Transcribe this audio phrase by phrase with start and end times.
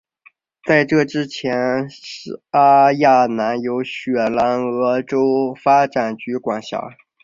[0.67, 6.97] 在这之前沙亚南由雪兰莪州发展局管辖。